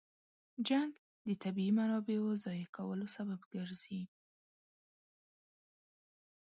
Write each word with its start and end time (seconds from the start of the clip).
جنګ 0.67 0.91
د 1.27 1.29
طبیعي 1.43 1.71
منابعو 1.77 2.29
ضایع 2.43 2.67
کولو 2.77 3.05
سبب 3.15 3.41
ګرځي. 3.53 4.01